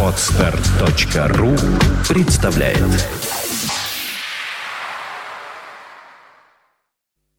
[0.00, 1.56] Отстар.ру
[2.08, 2.78] представляет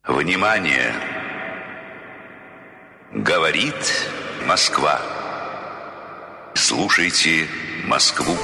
[0.05, 0.93] Внимание!
[3.13, 4.09] Говорит
[4.45, 4.99] Москва.
[6.53, 7.47] Слушайте
[7.85, 8.35] Москву.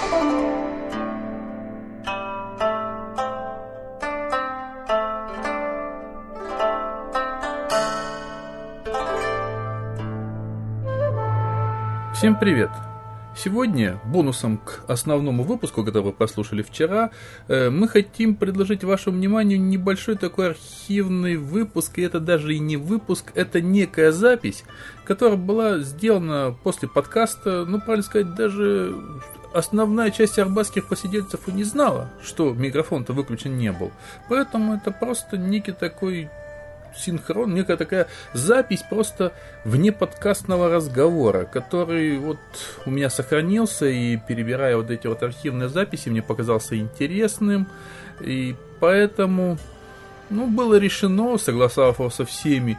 [12.22, 12.70] Всем привет!
[13.36, 17.10] Сегодня, бонусом к основному выпуску, который вы послушали вчера,
[17.48, 22.78] э, мы хотим предложить вашему вниманию небольшой такой архивный выпуск, и это даже и не
[22.78, 24.66] выпуск, это некая запись,
[25.04, 28.96] которая была сделана после подкаста, ну, правильно сказать, даже
[29.52, 33.92] основная часть арбатских посидельцев и не знала, что микрофон-то выключен не был.
[34.30, 36.30] Поэтому это просто некий такой
[36.96, 42.40] синхрон, некая такая запись просто вне подкастного разговора, который вот
[42.86, 47.68] у меня сохранился, и перебирая вот эти вот архивные записи, мне показался интересным,
[48.20, 49.58] и поэтому,
[50.30, 52.78] ну, было решено, согласовав со всеми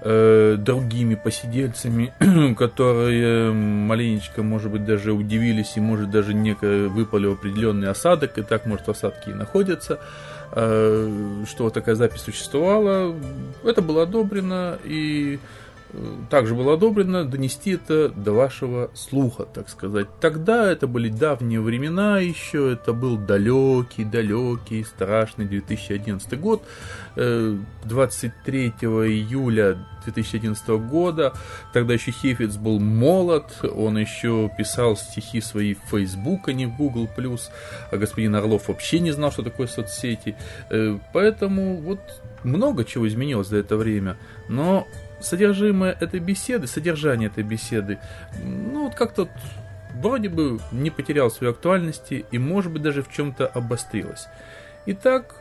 [0.00, 2.12] э, другими посидельцами,
[2.58, 8.66] которые маленечко, может быть, даже удивились, и, может, даже некое выпали определенный осадок, и так,
[8.66, 9.98] может, осадки и находятся,
[10.52, 13.14] что такая запись существовала.
[13.64, 15.38] Это было одобрено, и э,
[16.28, 20.08] также было одобрено донести это до вашего слуха, так сказать.
[20.20, 26.62] Тогда это были давние времена еще, это был далекий, далекий, страшный 2011 год.
[27.16, 31.32] 23 э, июля 2011 года,
[31.72, 36.76] тогда еще Хефиц был молод, он еще писал стихи свои в Facebook, а не в
[36.76, 37.08] Google+,
[37.90, 40.36] а господин Орлов вообще не знал, что такое соцсети.
[40.70, 42.00] Э, поэтому вот
[42.44, 44.16] много чего изменилось за это время,
[44.48, 44.86] но
[45.20, 47.98] содержимое этой беседы, содержание этой беседы,
[48.42, 49.28] ну вот как-то
[49.94, 54.26] вроде бы не потерял своей актуальности и, может быть, даже в чем-то обострилось.
[54.86, 55.34] Итак,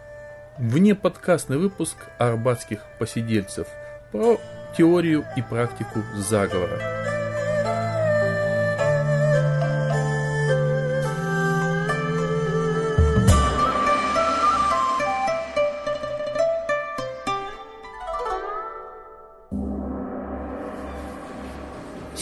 [0.58, 3.68] вне подкастный выпуск арбатских посидельцев
[4.12, 4.40] про
[4.76, 7.17] теорию и практику заговора.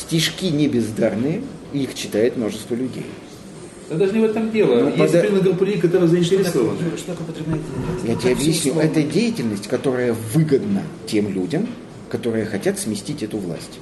[0.06, 1.42] Стишки не бездарные,
[1.74, 3.08] их читает множество людей.
[3.90, 4.82] Да даже не в этом дело.
[4.82, 6.78] Ну, Есть определенная группа людей, которые заинтересованы.
[6.96, 7.60] Что такое?
[8.04, 11.68] Я тебе объясню, это деятельность, которая выгодна тем людям,
[12.10, 13.80] которые хотят сместить эту власть.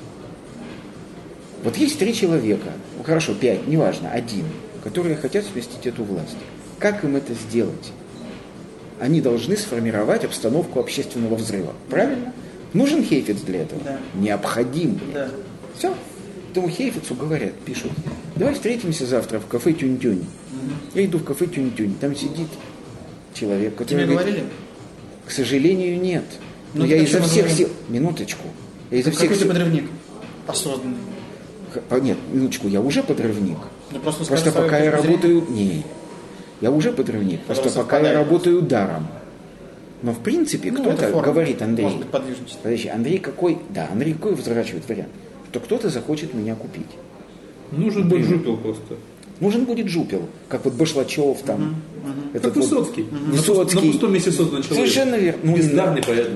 [1.63, 4.45] Вот есть три человека, ну хорошо, пять, неважно, один,
[4.83, 6.37] которые хотят сместить эту власть.
[6.79, 7.91] Как им это сделать?
[8.99, 11.73] Они должны сформировать обстановку общественного взрыва.
[11.89, 12.33] Правильно?
[12.73, 13.81] Нужен Хейфиц для этого?
[13.83, 13.99] Да.
[14.15, 14.99] Необходим.
[15.13, 15.29] Да.
[15.77, 15.93] Все.
[16.53, 17.91] Этому Хейфицу говорят, пишут,
[18.35, 20.23] давай встретимся завтра в кафе Тюнь-Тюнь.
[20.93, 22.45] Я иду в кафе Тюнь-Тюнь, там сидит
[23.33, 24.43] человек, который Тебе говорит, говорили?
[25.25, 26.23] к сожалению, нет.
[26.75, 27.57] Но Ну, я изо всех говорим?
[27.57, 27.69] сил...
[27.89, 28.43] Минуточку.
[28.91, 29.89] Я изо всех Какой ты подрывник?
[30.45, 30.97] Осознанный.
[32.01, 33.57] Нет, минуточку, я уже подрывник.
[33.89, 35.47] Ну, просто Просто пока я работаю...
[35.49, 35.83] Не,
[36.61, 37.41] я уже подрывник.
[37.45, 39.07] Просто Которая пока я работаю даром.
[40.03, 41.85] Но в принципе Ну, кто-то говорит, Андрей...
[41.85, 43.57] Может быть, Андрей какой...
[43.71, 45.09] Да, Андрей какой разворачивает вариант?
[45.53, 46.87] Что кто-то захочет меня купить.
[47.71, 48.95] Нужен будет жупел просто.
[49.39, 51.75] Нужен будет жупел, как вот Башлачев там.
[52.33, 53.03] Как Этот вот Высоцкий.
[53.03, 53.75] Пус- Высоцкий.
[53.75, 54.87] На пустом месте создан человек.
[54.89, 55.39] Совершенно верно.
[55.43, 56.29] Ну, Бездарный не- поэт.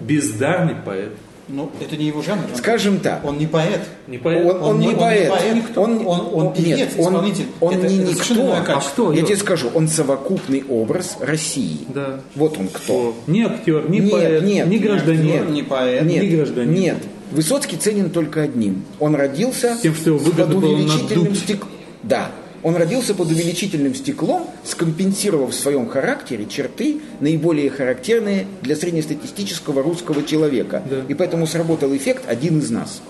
[0.00, 1.12] Бездарный поэт.
[1.48, 2.42] Ну, это не его жанр.
[2.56, 3.24] Скажем так.
[3.24, 3.80] Он не поэт.
[4.06, 4.44] Не поэт.
[4.44, 5.30] Он, он не- не он не поэт.
[5.30, 5.78] поэт.
[5.78, 7.46] Он, Он- он певец, нет, он, исполнитель.
[7.60, 8.52] он Это- не это никто.
[8.52, 11.78] А кто, Я тебе скажу, он совокупный образ России.
[11.88, 12.20] Да.
[12.34, 13.14] Вот он кто.
[13.26, 15.24] Не актер, не нет, поэт, нет, не гражданин.
[15.24, 16.74] Нет, не поэт, нет, не гражданин.
[16.74, 16.96] Нет.
[17.30, 18.84] Высоцкий ценен только одним.
[18.98, 21.72] Он родился Тем, что его под увеличительным стеклом.
[22.02, 22.32] Да.
[22.62, 30.22] Он родился под увеличительным стеклом, скомпенсировав в своем характере черты, наиболее характерные для среднестатистического русского
[30.22, 30.82] человека.
[30.88, 31.04] Да.
[31.08, 33.00] И поэтому сработал эффект «один из нас».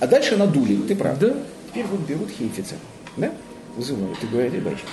[0.00, 1.16] А дальше надули, ты прав.
[1.20, 1.34] Да.
[1.70, 2.74] Теперь вот берут Хейфица,
[3.16, 3.30] да,
[3.76, 4.84] вызывают и говорят, ребячки.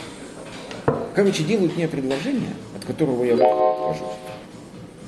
[1.15, 4.07] Короче, делают мне предложение, от которого я откажусь.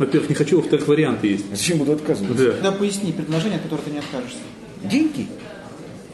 [0.01, 1.45] Во-первых, не хочу, во-вторых, варианты есть.
[1.51, 2.43] Зачем буду отказываться?
[2.43, 2.51] Да.
[2.53, 4.39] Тогда поясни предложение, от которого ты не откажешься.
[4.83, 5.27] Деньги.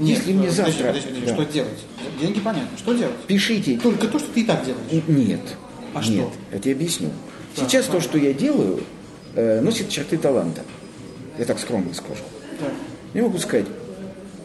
[0.01, 0.88] Если мне завтра...
[0.88, 1.34] подожди, подожди, Да.
[1.34, 1.86] Что делать?
[2.19, 2.78] Деньги понятно.
[2.78, 3.16] Что делать?
[3.28, 3.80] Пишите.
[3.81, 5.04] Только то, что ты и так делаешь.
[5.07, 5.39] Нет.
[5.94, 6.31] А Нет, что?
[6.51, 7.12] это я объясню.
[7.56, 8.81] Сейчас то, что я делаю,
[9.36, 10.63] э, носит черты таланта.
[11.40, 12.24] Я так скромно скажу.
[12.60, 12.74] Так.
[13.13, 13.68] Я могу сказать,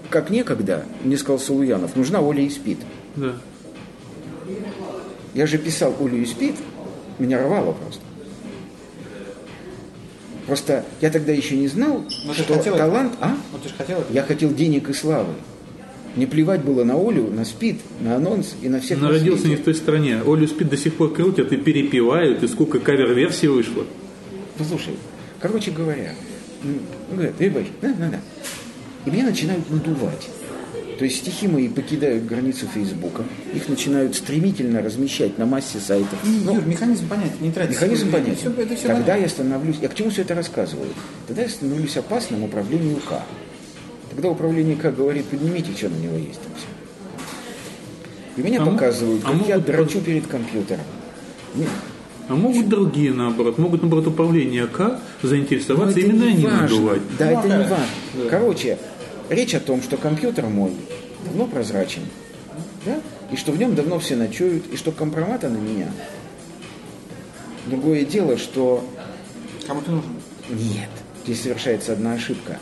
[0.09, 2.79] как некогда, мне сказал Салуянов, нужна Оля и спит.
[3.17, 3.35] Да.
[5.35, 6.55] Я же писал Олю и спит,
[7.19, 8.03] меня рвало просто.
[10.47, 13.15] Просто я тогда еще не знал, Но ж что хотел талант...
[13.15, 13.27] этого.
[13.27, 13.37] А?
[13.53, 14.13] Ну ты же хотел это.
[14.13, 15.35] Я хотел денег и славы.
[16.17, 19.49] Мне плевать было на Олю, на СПИД, на анонс и на всех Но на родился
[19.49, 20.21] не в той стране.
[20.27, 23.85] Олю Спид до сих пор крутят и перепевают, и сколько кавер-версий вышло.
[24.59, 24.95] Послушай,
[25.41, 26.15] короче говоря,
[27.11, 28.21] бай, да, да, да.
[29.07, 30.29] И меня начинают надувать.
[31.03, 36.17] То есть стихи мои покидают границу Фейсбука, их начинают стремительно размещать на массе сайтов.
[36.25, 37.73] И, Ну, Юр, механизм понятен, не тратить.
[37.75, 38.53] Механизм понятен.
[38.57, 39.79] Это все Тогда я становлюсь...
[39.83, 40.87] Я к чему все это рассказываю?
[41.27, 43.21] Тогда я становлюсь опасным управлению К.
[44.13, 48.41] Тогда управление К говорит, поднимите, что на него есть там все.
[48.41, 50.85] И меня А показывают, а как я драчу под- перед компьютером.
[51.57, 51.69] Нет,
[52.29, 56.63] А могут другие, наоборот, могут, наоборот, управление К заинтересоваться, именно не они важно.
[56.63, 57.01] надувать.
[57.19, 57.71] Да, Ну, это не да.
[57.71, 58.31] важно.
[58.31, 58.79] Короче,
[59.29, 60.73] речь о том, что компьютер мой
[61.25, 62.03] давно прозрачен,
[62.85, 63.01] да?
[63.31, 65.89] и что в нем давно все ночуют, и что компромата на меня.
[67.67, 68.85] Другое дело, что
[69.67, 70.11] Кому ты нужен?
[70.51, 70.91] нет,
[71.25, 72.59] здесь совершается одна ошибка.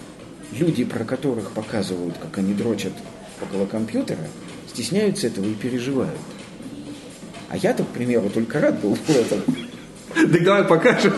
[0.52, 2.92] Люди, про которых показывают, как они дрочат
[3.40, 4.26] около компьютера,
[4.68, 6.18] стесняются этого и переживают.
[7.48, 9.42] А я-то, к примеру, только рад был в этом.
[10.14, 11.14] Так давай покажем.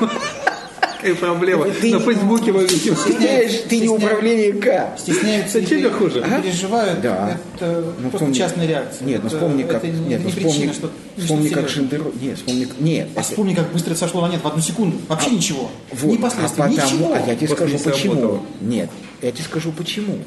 [1.02, 1.64] Какая проблема.
[1.68, 2.94] Ты- На Фейсбуке мы видим.
[2.96, 4.96] Стесняешь, ты не управление К.
[4.96, 6.20] Стесняются я хуже?
[6.20, 7.00] и переживают.
[7.00, 7.38] Да.
[7.56, 9.06] Это Ну, просто вспомни- частная реакция.
[9.08, 9.76] Нет, ну вспомни, как...
[9.84, 10.90] Это не, нет, ну не вспомни, причина, что...
[11.16, 11.90] вспомни, что как серьезно.
[11.98, 12.12] Шендеро...
[12.20, 12.68] Нет, вспомни...
[12.78, 14.96] Нет, А это- вспомни, как быстро сошло на нет в одну секунду.
[15.08, 15.70] Вообще ничего.
[15.90, 17.12] Вот, Ни последствий, а потому, ничего.
[17.14, 18.14] а я тебе скажу не почему.
[18.14, 18.42] сработало.
[18.60, 18.90] Нет,
[19.22, 20.18] я тебе скажу почему.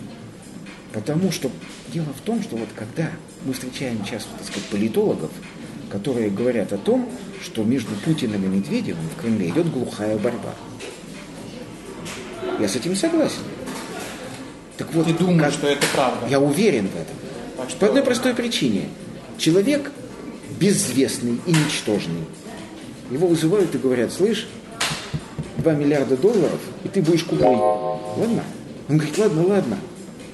[0.92, 1.50] Потому что
[1.94, 3.10] дело в том, что вот когда
[3.46, 5.30] мы встречаем часто, так сказать, политологов,
[5.96, 7.10] которые говорят о том,
[7.42, 10.54] что между Путиным и Медведевым в Кремле идет глухая борьба.
[12.60, 13.40] Я с этим согласен.
[14.78, 16.28] Так вот, Ты думаешь, как- что это правда.
[16.30, 17.16] я уверен в этом.
[17.56, 18.90] Так что- По одной простой причине.
[19.38, 19.92] Человек
[20.60, 22.26] безвестный и ничтожный.
[23.10, 24.48] Его вызывают и говорят, слышь,
[25.60, 27.56] 2 миллиарда долларов, и ты будешь куклой.
[27.56, 28.44] Ладно?
[28.90, 29.78] Он говорит, ладно, ладно.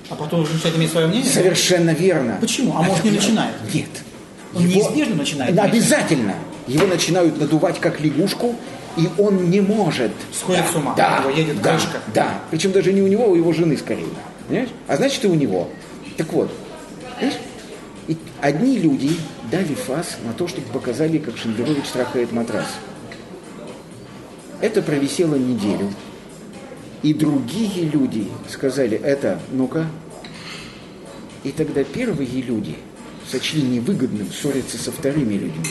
[0.09, 1.29] А потом уже начинает иметь свое мнение?
[1.31, 2.37] Совершенно верно.
[2.41, 2.75] Почему?
[2.75, 3.53] А может, не начинает?
[3.73, 3.89] Нет.
[4.53, 5.55] Он неизбежно начинает.
[5.55, 6.35] Да, Обязательно.
[6.67, 8.55] Его начинают надувать как лягушку,
[8.97, 10.11] и он не может.
[10.33, 10.93] Сходит с ума.
[10.95, 11.99] Да, У него едет да, крышка.
[12.13, 12.39] да.
[12.51, 14.05] Причем даже не у него, а у его жены скорее.
[14.47, 14.69] Понимаешь?
[14.87, 15.69] А значит и у него.
[16.17, 16.51] Так вот,
[17.15, 17.39] понимаешь?
[18.07, 19.11] И одни люди
[19.51, 22.67] дали фас на то, чтобы показали, как Шендерович трахает матрас.
[24.59, 25.91] Это провисело неделю.
[27.01, 29.87] И другие люди сказали, это, ну-ка.
[31.43, 32.75] И тогда первые люди
[33.31, 35.65] сочли невыгодным ссориться со вторыми людьми.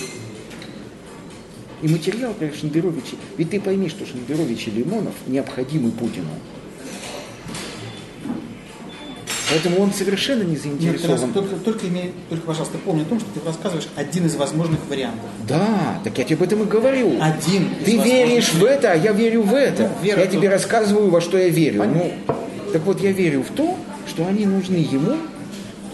[1.82, 6.28] И материал про Шендеровича, ведь ты пойми, что Шендерович и Лимонов необходимы Путину.
[9.50, 11.32] Поэтому он совершенно не Нет, заинтересован.
[11.32, 15.24] только, только, имей, только, пожалуйста, помни о том, что ты рассказываешь один из возможных вариантов.
[15.48, 17.16] Да, так я тебе об этом и говорю.
[17.20, 19.90] Один Ты веришь в это, а я верю в это.
[20.00, 21.80] Ну, я тут- тебе рассказываю, во что я верю.
[21.80, 22.12] Понятно.
[22.28, 23.76] Ну, так вот, я верю в то,
[24.06, 25.16] что они нужны ему,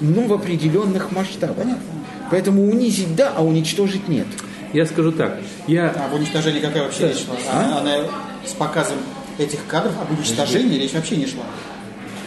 [0.01, 1.57] но в определенных масштабах.
[1.57, 1.83] Понятно.
[2.31, 4.27] Поэтому унизить да, а уничтожить нет.
[4.73, 5.39] Я скажу так.
[5.67, 7.37] Я А об уничтожении какая вообще речь шла?
[7.51, 7.65] А?
[7.65, 8.07] Она, она
[8.45, 8.97] с показом
[9.39, 11.45] этих кадров об уничтожении речь вообще не шла.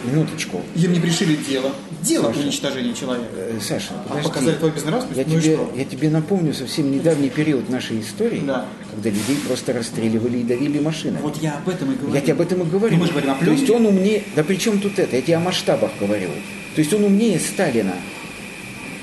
[0.02, 0.62] Минуточку.
[0.76, 1.72] Им не пришили дело.
[2.00, 2.38] Дело Саша.
[2.38, 3.28] об уничтожении человека.
[3.36, 4.28] Э, Саша, А подожди.
[4.28, 5.18] показали твою безнравственность?
[5.28, 8.64] Я ну тебе, я тебе напомню совсем недавний период нашей истории, Да.
[8.90, 11.18] когда людей просто расстреливали и давили машины.
[11.20, 12.14] Вот я об этом и говорю.
[12.14, 12.94] Я тебе об этом и говорю.
[12.94, 14.22] Ну, мы же говорим о То есть он умнее...
[14.34, 15.16] Да при чем тут это?
[15.16, 16.30] Я тебе о масштабах говорю.
[16.74, 17.94] То есть он умнее Сталина.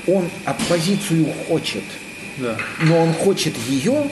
[0.08, 1.84] Он оппозицию хочет.
[2.38, 2.58] да.
[2.82, 4.10] Но он хочет ее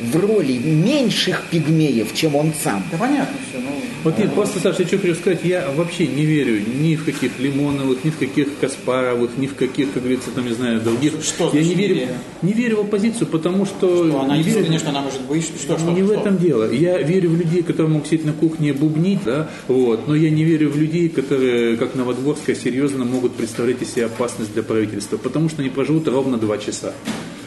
[0.00, 2.82] в роли меньших пигмеев, чем он сам.
[2.90, 3.60] Да понятно все.
[3.60, 3.70] Ну,
[4.02, 7.38] Вот нет, просто, Саша, я что хочу сказать, я вообще не верю ни в каких
[7.38, 11.14] Лимоновых, ни в каких Каспаровых, ни в каких, как говорится, там, не знаю, других.
[11.22, 12.08] Что я не верю,
[12.42, 15.44] не верю в оппозицию, потому что, что она не верю, что она может быть.
[15.44, 16.06] Что, что, не что?
[16.06, 16.70] в этом дело.
[16.72, 20.30] Я верю в людей, которые могут сидеть на кухне и бубнить, да, вот, но я
[20.30, 25.16] не верю в людей, которые, как Новодворская, серьезно могут представлять из себя опасность для правительства,
[25.16, 26.94] потому что они проживут ровно два часа.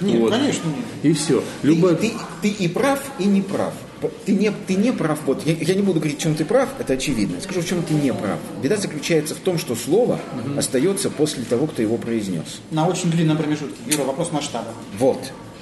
[0.02, 0.32] Нет, Вот.
[0.32, 0.86] конечно нет.
[1.04, 1.44] И все.
[1.62, 1.96] Ты, Любая...
[1.96, 3.74] ты, ты и прав, и не прав.
[4.26, 5.20] Ты не, ты не прав.
[5.26, 7.42] Вот, я, я не буду говорить, в чем ты прав, это очевидно.
[7.42, 8.38] Скажу, в чем ты не прав.
[8.62, 10.20] Беда заключается в том, что слово
[10.56, 12.60] остается после того, кто его произнес.
[12.72, 13.76] На очень длинном промежутке.
[13.88, 14.68] Юра, вопрос масштаба.
[15.00, 15.20] Вот.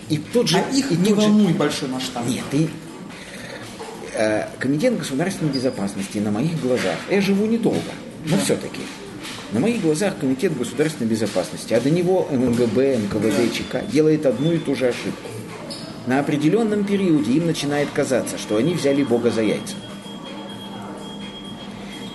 [0.10, 0.58] И тот же...
[0.58, 2.28] А их и не тот же- волнует большой масштаб.
[2.28, 2.68] Нет, ты...
[4.14, 7.80] э, Комитет государственной безопасности на моих глазах, я живу недолго,
[8.26, 8.82] но все-таки,
[9.52, 14.58] на моих глазах Комитет государственной безопасности, а до него МГБ, НКВД, ЧК делает одну и
[14.58, 15.30] ту же ошибку.
[16.08, 19.76] На определенном периоде им начинает казаться, что они взяли Бога за яйца.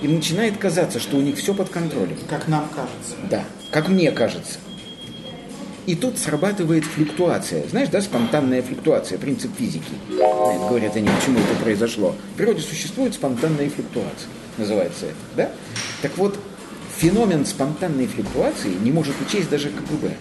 [0.02, 2.16] Им начинает казаться, что у них все под контролем.
[2.28, 3.16] Как нам кажется.
[3.28, 4.58] Да, как мне кажется.
[5.86, 7.66] И тут срабатывает флюктуация.
[7.68, 9.92] Знаешь, да, спонтанная флюктуация, принцип физики.
[10.08, 12.14] Знаете, Говорят они, почему это произошло.
[12.34, 15.50] В природе существует спонтанная флюктуация, называется это, да?
[16.02, 16.38] Так вот,
[17.00, 20.12] феномен спонтанной флюктуации не может учесть даже КГБ.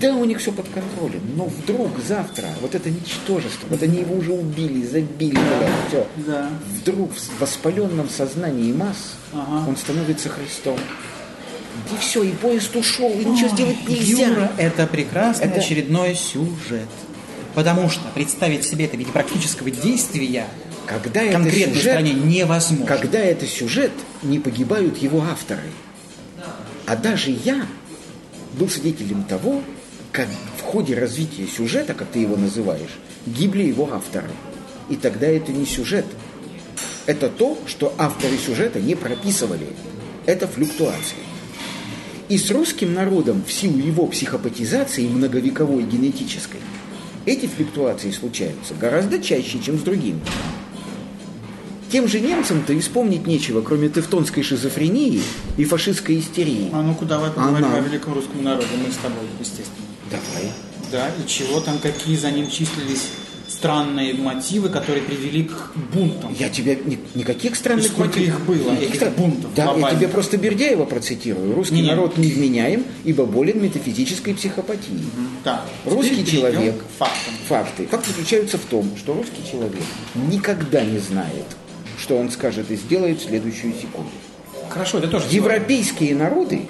[0.00, 4.16] Да, у них все под контролем, но вдруг завтра вот это ничтожество, вот они его
[4.16, 5.38] уже убили, забили,
[5.88, 6.06] все.
[6.26, 6.50] Да.
[6.80, 9.68] Вдруг в воспаленном сознании масс Ага.
[9.68, 10.76] он становится Христом.
[11.92, 14.26] И все, и поезд ушел, и ничего сделать нельзя.
[14.28, 16.88] Юра, это прекрасный Это- очередной сюжет.
[17.54, 20.46] Потому что представить себе это виде практического действия
[20.86, 22.86] Когда конкретной сюжет, стране невозможно.
[22.86, 25.62] когда это сюжет, не погибают его авторы.
[26.86, 27.66] А даже я
[28.58, 29.62] был свидетелем того,
[30.10, 34.30] как в ходе развития сюжета, как ты его называешь, гибли его авторы.
[34.88, 36.04] И тогда это не сюжет.
[37.06, 39.68] Это то, что авторы сюжета не прописывали.
[40.26, 41.16] Это флюктуации.
[42.28, 46.60] И с русским народом в силу его психопатизации многовековой генетической
[47.24, 50.20] эти флюктуации случаются гораздо чаще, чем с другими.
[51.92, 55.20] Тем же немцам-то и вспомнить нечего, кроме тевтонской шизофрении
[55.58, 56.70] и фашистской истерии.
[56.72, 57.76] А ну-ка давай поговорим Она.
[57.76, 59.86] о великом русском народе, мы с тобой, естественно.
[60.10, 60.50] Давай.
[60.90, 63.08] Да, и чего там, какие за ним числились
[63.46, 66.34] странные мотивы, которые привели к бунтам.
[66.38, 69.72] Я тебе ни- никаких странных И сколько мотивов- их было, никаких этих бунтов Да, я
[69.72, 70.00] глобальных?
[70.00, 71.54] тебе просто Бердяева процитирую.
[71.54, 71.88] Русский Не-не.
[71.90, 75.04] народ невменяем, ибо болен метафизической психопатией.
[75.44, 75.62] Да.
[75.84, 76.78] Русский Теперь человек.
[76.78, 77.34] к фактам.
[77.48, 77.86] Факты.
[77.88, 79.82] Факты заключаются в том, что русский человек
[80.14, 81.44] никогда не знает,
[82.02, 84.10] что он скажет и сделает в следующую секунду.
[84.68, 86.62] Хорошо, это тоже Европейские народы,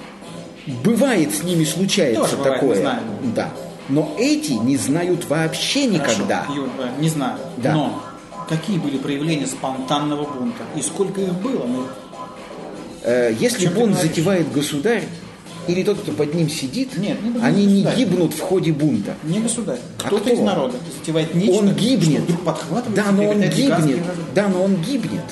[0.85, 2.75] бывает с ними случается Тоже бывает, такое.
[2.77, 3.03] мы знаем.
[3.35, 3.51] Да.
[3.89, 6.43] Но эти не знают вообще никогда.
[6.43, 7.39] Хорошо, Юр, э, не знаю.
[7.57, 7.73] Да.
[7.75, 8.03] Но
[8.49, 10.62] какие были проявления спонтанного бунта?
[10.77, 11.65] И сколько их было?
[11.67, 11.87] Ну,
[13.05, 15.03] Э, Если бунт затевает государь
[15.69, 19.14] или тот, кто под ним сидит, Нет, не они не гибнут в ходе бунта.
[19.25, 19.78] не государь.
[20.02, 20.33] А Кто-то кто?
[20.35, 22.23] из народа затевает нечто, Он гибнет.
[22.23, 23.99] вдруг подхватывает Да, но он гибнет.
[24.35, 25.23] Да, но он гибнет.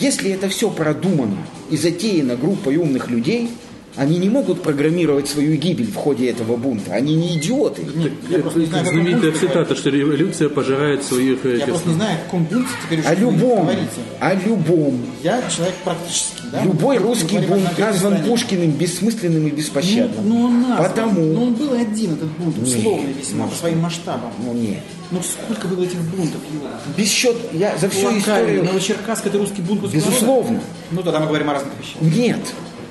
[0.00, 1.36] Если это все продумано
[1.70, 3.50] и затеяно группой умных людей,
[3.96, 6.92] они не могут программировать свою гибель в ходе этого бунта.
[6.92, 7.86] Они не идиоты.
[8.30, 12.18] Я просто не знаю, Знаменитая цитата, что революция пожирает своих э, Я просто не знаю,
[12.18, 13.86] о каком бунте теперь О любом, говорите.
[14.18, 15.00] о любом.
[15.22, 16.62] Я человек практический, да?
[16.64, 18.30] Любой Мы русский бунт назван стране.
[18.30, 20.28] Пушкиным бессмысленным и Ну, беспощадным.
[20.28, 20.88] ну, он назван.
[20.88, 24.32] Потому, Но он был один, этот бунт, Нет, условный весьма, ну, по своим масштабам.
[24.42, 24.80] ну нет.
[25.10, 26.70] Ну, сколько было этих бунтов, Юра?
[26.96, 28.64] Без счет, я за всю Локальный, историю...
[28.64, 30.60] Новочеркасск, это русский бунт Безусловно.
[30.90, 32.00] Ну, тогда мы говорим о разных вещах.
[32.00, 32.38] Нет.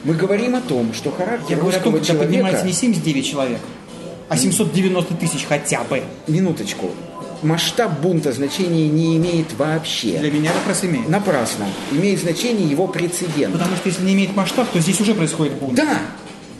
[0.04, 2.28] Мы говорим о том, что характер Я говорю о том, когда человека...
[2.28, 3.60] поднимается не 79 человек,
[4.30, 6.04] а 790 тысяч хотя бы.
[6.28, 6.92] Минуточку.
[7.44, 10.20] Масштаб бунта значения не имеет вообще.
[10.20, 11.10] Для меня как раз имеет.
[11.10, 11.66] Напрасно.
[11.92, 13.54] Имеет значение его прецедент.
[13.54, 15.74] Потому что если не имеет масштаб, то здесь уже происходит бунт.
[15.76, 15.98] Да,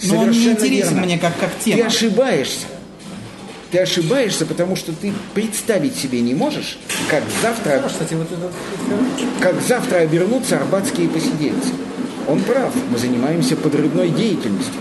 [0.04, 1.02] Но он не интересен верно.
[1.06, 1.88] мне как, как Ты тема.
[1.88, 2.66] ошибаешься.
[3.72, 6.78] Ты ошибаешься, потому что ты представить себе не можешь,
[7.10, 8.52] как завтра, кстати, вот это...
[9.40, 11.70] как завтра обернутся арбатские посидельцы.
[12.28, 14.74] Он прав, мы занимаемся подрывной деятельностью.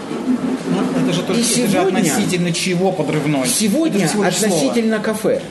[0.71, 3.49] Ну, это же, только, И это же сегодня- относительно чего подрывной?
[3.49, 4.29] Сегодня лишь слово.
[4.29, 5.43] относительно кафе.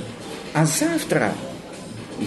[0.54, 1.34] А завтра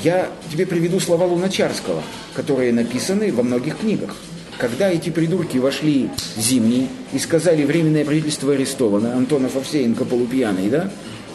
[0.04, 2.02] я тебе приведу слова Луначарского,
[2.35, 4.16] которые написаны во многих книгах.
[4.59, 10.90] Когда эти придурки вошли в зимний и сказали, временное правительство арестовано, Антонов Овсеенко полупьяный, да?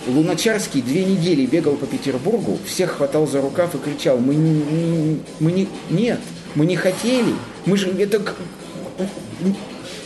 [0.07, 5.51] Луначарский две недели бегал по Петербургу, всех хватал за рукав и кричал, мы не- мы
[5.51, 6.19] не, нет,
[6.55, 7.33] мы не хотели,
[7.67, 8.21] мы же, это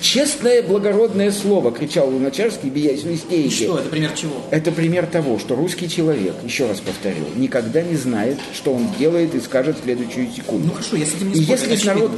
[0.01, 4.34] честное благородное слово, кричал Луначарский, биясь в И что, это пример чего?
[4.50, 9.36] Это пример того, что русский человек, еще раз повторю, никогда не знает, что он делает
[9.36, 10.68] и скажет в следующую секунду.
[10.68, 12.12] Ну хорошо, я с этим не и спорю, если это с, народ-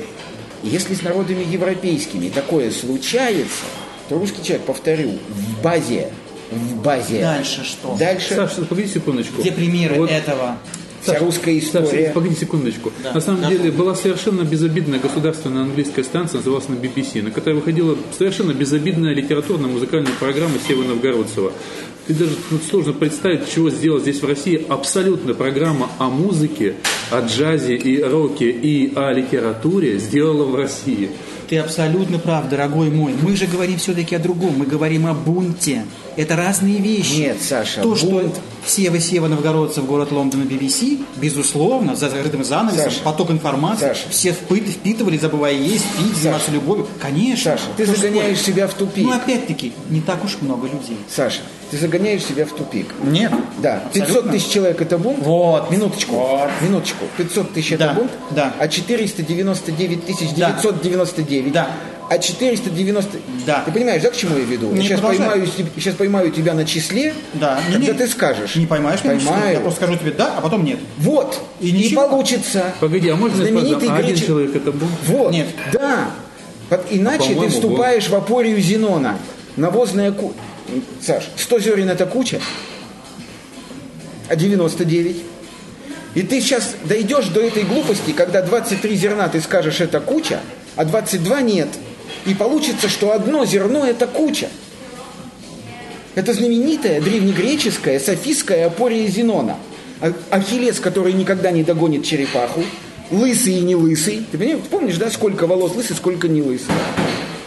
[0.64, 3.66] если с народами европейскими такое случается,
[4.10, 6.10] то русский человек, повторю, в базе,
[6.52, 7.96] в базе, Дальше что?
[8.00, 9.42] дальше Саша, погоди секундочку.
[9.42, 10.58] Где примеры Вот, этого?
[11.04, 12.12] Вся русская Саша, история.
[12.12, 12.92] погоди секундочку.
[13.04, 13.50] Да, на самом да.
[13.50, 19.14] деле была совершенно безобидная государственная английская станция, называлась на BBC, на которой выходила совершенно безобидная
[19.14, 21.52] литературно-музыкальная программа Сева Новгородцева.
[22.08, 24.66] Ты даже ну, сложно представить, чего сделать здесь в России.
[24.68, 26.76] Абсолютно программа о музыке,
[27.12, 31.10] о джазе и роке и о литературе сделала в России.
[31.48, 33.14] Ты абсолютно прав, дорогой мой.
[33.22, 34.56] Мы же говорим все-таки о другом.
[34.58, 35.86] Мы говорим о бунте.
[36.16, 37.14] Это разные вещи.
[37.16, 42.86] Нет, Саша, То, что бунт- Сева Сева Новгородцев, город Лондона, BBC, безусловно, за закрытым занавесом,
[42.92, 44.10] Саша, поток информации, Саша.
[44.10, 46.88] все впы- впитывали, забывая есть, пить, заниматься любовью.
[47.02, 47.52] Конечно.
[47.58, 49.04] Саша, ты ж загоняешь себя в тупик.
[49.06, 50.98] Ну, опять-таки, не так уж много людей.
[51.10, 51.42] Саша,
[51.74, 52.94] ты загоняешь себя в тупик.
[53.04, 53.32] Нет.
[53.58, 54.32] Да, 500 Абсолютно.
[54.34, 55.18] тысяч человек это бунт.
[55.26, 55.72] Вот.
[55.72, 56.50] Минуточку, Вот.
[56.62, 57.06] минуточку.
[57.18, 58.54] 500 тысяч это Да, бунт, да.
[58.60, 60.52] а 499 тысяч Да.
[60.62, 61.70] 999 Да.
[62.12, 63.18] а 490...
[63.48, 63.64] Да.
[63.66, 64.70] Ты понимаешь, да, к чему я веду?
[64.70, 65.28] Не, я сейчас продолжай.
[65.30, 67.60] поймаю, сейчас поймаю тебя на числе, Да.
[67.70, 68.56] Не, когда не, ты скажешь.
[68.56, 69.32] Не поймаешь, конечно.
[69.32, 69.54] Поймаю.
[69.56, 70.78] Я просто скажу тебе да, а потом нет.
[71.00, 71.42] Вот.
[71.60, 72.08] И И, ничего.
[72.08, 72.66] получится.
[72.80, 74.88] Погоди, а можно я знаменитый спрошу, а один человек это был?
[75.08, 75.32] Вот.
[75.32, 75.48] Нет.
[75.72, 76.12] Да.
[76.92, 79.18] Иначе ты по-моему, вступаешь в апорию Зенона.
[79.56, 80.34] Навозная ку...
[81.02, 82.40] Саш, 100 зерен это куча,
[84.30, 85.18] а 99?
[86.16, 90.40] И ты сейчас дойдешь до этой глупости, когда 23 зерна ты скажешь это куча,
[90.76, 91.70] а 22 нет.
[92.26, 94.50] И получится, что одно зерно это куча.
[96.16, 99.58] Это знаменитая древнегреческая софистская опория Зенона.
[100.00, 102.64] А- Ахиллес, который никогда не догонит черепаху,
[103.10, 104.24] лысый и не лысый.
[104.32, 106.74] Ты помнишь, да, сколько волос лысый, сколько не лысый?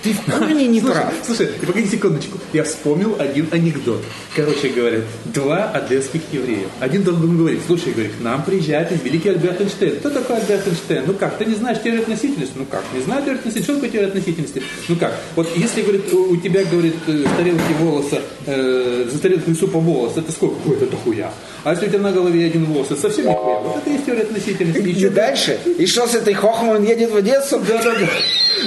[0.06, 1.12] Ты в корне не прав.
[1.26, 2.38] слушай, ты погоди секундочку.
[2.52, 4.00] Я вспомнил один анекдот.
[4.36, 6.68] Короче говоря, два одесских еврея.
[6.78, 9.96] Один другому говорит, слушай, говорит, к нам приезжает из великий Альберт Эйнштейн.
[9.96, 11.02] Кто такой Альберт Эйнштейн?
[11.08, 12.54] Ну как, ты не знаешь теорию относительности?
[12.56, 13.64] Ну как, не знаю теорию относительности?
[13.64, 14.62] Что такое теория относительности?
[14.88, 19.56] Ну как, вот если, говорит, у тебя, говорит, э, в тарелке волоса, э, за тарелкой
[19.56, 20.56] супа волос, это сколько?
[20.68, 21.32] Ой, это хуя.
[21.64, 23.58] А если у тебя на голове один волос, это совсем не хуя.
[23.58, 24.88] Вот это и есть теория относительности.
[24.88, 25.58] И чё дальше.
[25.78, 27.60] И что с этой Хохман едет в Одессу?
[27.66, 28.08] Да, да, да.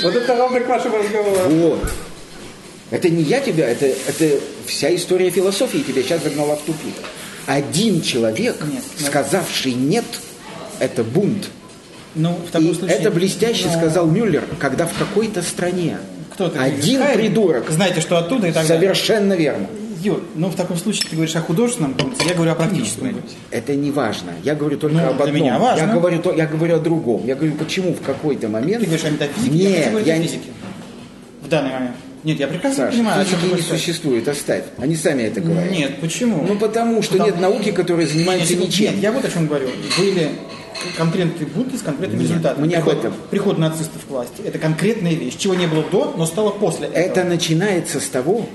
[0.04, 1.29] Вот это ровно к вашему разговору.
[1.48, 1.80] Вот.
[2.92, 6.94] Это не я тебя, это, это вся история философии тебя сейчас загнала в тупик.
[7.46, 10.06] Один человек, Нет, но- сказавший нет,
[10.80, 11.50] это бунт.
[12.16, 12.98] Ну, в таком И случае...
[12.98, 15.98] это блестяще ну, сказал Мюллер, когда в какой-то стране
[16.34, 17.18] Кто один Хайд?
[17.18, 17.70] придурок.
[17.70, 18.80] Знаете, что оттуда и так далее.
[18.82, 19.68] Совершенно верно.
[20.02, 23.36] Юр, ну в таком случае ты говоришь о художественном бунте, я говорю о практическом бунте.
[23.52, 24.32] Это не важно.
[24.44, 25.36] Я говорю только Ну, об для одном.
[25.42, 25.86] меня важно.
[25.86, 27.26] Я говорю, то- я говорю о другом.
[27.28, 28.80] Я говорю, почему в какой-то момент...
[28.80, 30.30] Ты говоришь о метафизике, я Нет, я о не...
[31.50, 31.96] В данный момент.
[32.24, 33.66] Нет, я прекрасно Саша, понимаю, о чем не сказать.
[33.82, 34.66] существует, оставь.
[34.78, 35.72] Они сами это говорят.
[35.72, 36.46] Нет, почему?
[36.48, 38.94] Ну потому что Потому- нет науки, которая занимается Нет, ничем.
[38.94, 39.70] Нет, я вот о чем говорю.
[39.98, 40.30] Были
[40.96, 42.62] конкретные бунты с конкретными Нет, результатами.
[42.62, 43.14] мы не об приход, этом.
[43.32, 44.42] Приход нацистов к власти.
[44.46, 47.02] Это конкретная вещь, чего не было до, но стало после этого.
[47.02, 48.48] Это начинается с того,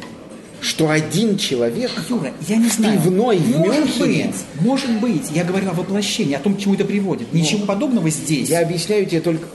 [0.65, 2.99] что один человек Юра, я не знаю.
[3.01, 4.33] Пивной в может Мюнхене?
[4.57, 5.31] быть, может быть.
[5.35, 7.33] Я говорю о воплощении, о том, к чему это приводит.
[7.33, 8.49] Ничего подобного здесь.
[8.49, 9.47] Ну, Я объясняю тебе только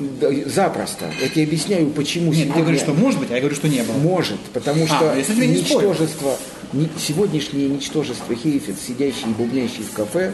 [0.46, 1.12] запросто.
[1.22, 3.68] Я тебе объясняю, почему Нет, сегодня ты говоришь, что может быть, а я говорю, что
[3.68, 3.96] не было.
[3.98, 5.90] может, потому А, что ну, не спорю.
[5.90, 6.38] ничтожество,
[6.74, 10.34] ни- сегодняшнее ничтожество Хейфец, сидящий и бубнящий в кафе,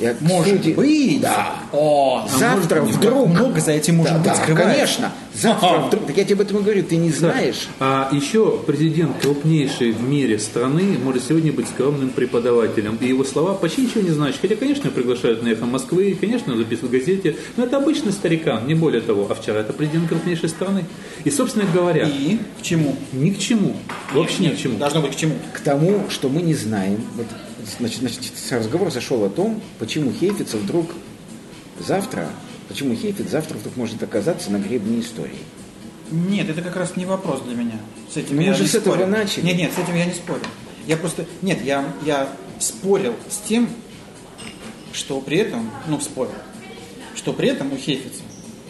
[0.00, 1.20] я, Может кстати, быть.
[1.20, 1.54] Да.
[1.72, 3.06] О, Завтра может быть.
[3.08, 3.28] вдруг...
[3.28, 4.72] Много за этим может Да, быть да, скрывается.
[4.74, 5.12] конечно.
[5.34, 5.86] Завтра Ага.
[5.86, 6.06] вдруг...
[6.06, 7.68] Так я тебе об этом и говорю, ты не знаешь.
[7.80, 12.96] А еще президент крупнейшей в мире страны может сегодня быть скромным преподавателем.
[13.00, 14.40] И его слова почти ничего не значат.
[14.40, 17.36] Хотя, конечно, приглашают на эхо Москвы, и, конечно, записывают в газете.
[17.56, 19.26] Но это обычный старикан, не более того.
[19.30, 20.84] А вчера это президент крупнейшей страны.
[21.24, 22.96] И, собственно говоря, И к чему?
[23.12, 23.76] ни к чему.
[24.12, 24.78] Вообще ни Нет, к чему.
[24.78, 25.34] Должно быть к чему.
[25.54, 27.00] К тому, что мы не знаем.
[27.16, 27.26] Вот,
[27.78, 30.90] значит, значит, разговор зашел о том, почему Хейфица вдруг
[31.78, 32.28] завтра,
[32.68, 35.38] почему Хейфиц завтра вдруг может оказаться на гребне истории.
[36.10, 37.78] Нет, это как раз не вопрос для меня.
[38.12, 39.08] С этим Ну, я мы же не с этого спорю.
[39.08, 39.44] начали.
[39.46, 40.42] Нет, нет, с этим я не спорю.
[40.86, 41.24] Я просто...
[41.40, 43.68] Нет, я, я спорил с тем,
[44.92, 45.70] что при этом...
[45.86, 46.32] Ну, спорил.
[47.14, 48.22] Что при этом у Хейфица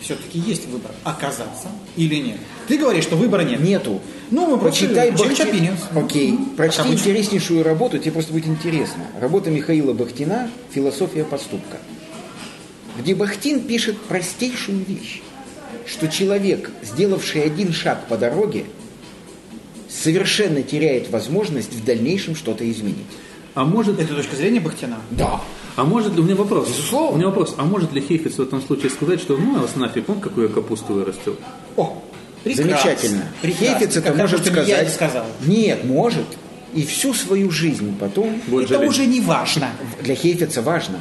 [0.03, 2.39] все-таки есть выбор, оказаться или нет.
[2.69, 3.61] Ты говоришь, что выбора нет.
[3.61, 4.01] Нету.
[4.31, 6.05] Ну, мы Прочитай change Бахти- opinions.
[6.05, 6.39] Окей.
[6.57, 9.07] Прочти Как интереснейшую работу, тебе просто будет интересно.
[9.21, 11.79] Работа Михаила Бахтина «Философия поступка»,
[12.99, 15.23] где Бахтин пишет простейшую вещь,
[15.87, 18.65] что человек, сделавший один шаг по дороге,
[19.89, 23.07] совершенно теряет возможность в дальнейшем что-то изменить.
[23.55, 24.99] А может, Это точка зрения Бахтина.
[25.11, 25.41] Да.
[25.77, 26.69] а может, у меня вопрос.
[26.69, 27.11] Безусловно.
[27.11, 27.55] У меня вопрос.
[27.59, 30.55] А может ли Хейфиц в этом случае сказать, что ну вас нафиг, он какую я
[30.55, 31.37] капусту вырастил?
[31.77, 32.03] О,
[32.45, 32.71] прекрасно.
[32.71, 33.25] Замечательно.
[33.43, 33.79] Прекрасно.
[33.79, 34.69] Хейфиц это Как может сказать.
[34.69, 35.27] Я не сказал.
[35.47, 36.25] Нет, может.
[36.73, 38.89] И всю свою жизнь потом Будет Это жалеть.
[38.91, 39.69] уже не важно.
[40.01, 41.01] для Хейфица важно.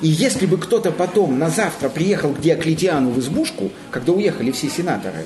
[0.00, 4.68] И если бы кто-то потом на завтра приехал к Диоклетиану в избушку, когда уехали все
[4.68, 5.24] сенаторы,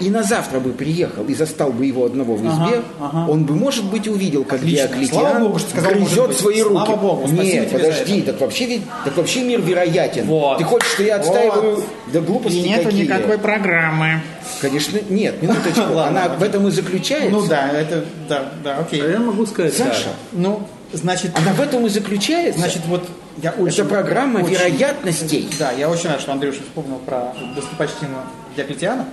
[0.00, 3.30] и на завтра бы приехал и застал бы его одного в избе, Ага, ага.
[3.30, 4.88] он бы, может быть, увидел, как Отлично.
[4.88, 6.74] Диоклетиан Богу, сказал, грызет свои руки.
[6.86, 10.26] Слава Богу, Нет, подожди, так вообще, ведь- так вообще мир вероятен.
[10.26, 10.58] Вот.
[10.58, 11.76] Ты хочешь, что я отстаиваю?
[11.76, 11.84] Вот.
[12.12, 13.02] Да глупости И нету какие.
[13.04, 14.20] никакой программы.
[14.60, 15.80] Конечно, нет, минуточку.
[15.92, 16.38] Ладно, Она окей.
[16.38, 17.30] в этом и заключается.
[17.30, 19.02] Ну да, это, да, да, окей.
[19.02, 20.08] А я могу сказать Саша.
[20.32, 22.60] Ну, значит, она в этом и заключается.
[22.60, 23.08] значит, вот
[23.42, 23.80] я очень...
[23.80, 25.48] Это программа очень- вероятностей.
[25.58, 28.22] Да, я очень рад, что Андрюша вспомнил про достопочтимого
[28.56, 29.06] Диоклетиана.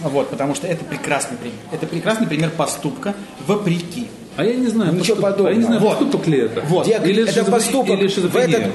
[0.00, 1.56] Вот, потому что это прекрасный пример.
[1.72, 3.14] Это прекрасный пример поступка
[3.46, 4.06] вопреки.
[4.36, 5.48] А я не знаю, Ничего поступ- подобного.
[5.48, 5.98] А я не знаю, Вот.
[5.98, 6.60] поступок ли это?
[6.68, 6.86] Вот.
[6.86, 8.56] Диак- Или это шизофрения- поступок или в шизофрения.
[8.58, 8.72] этот...